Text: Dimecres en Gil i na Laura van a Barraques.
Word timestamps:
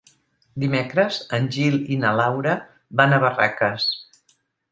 Dimecres 0.61 1.19
en 1.39 1.49
Gil 1.57 1.77
i 1.95 1.99
na 2.05 2.15
Laura 2.21 2.55
van 3.01 3.13
a 3.13 3.19
Barraques. 3.27 3.87